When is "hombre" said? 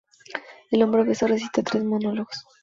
0.81-1.03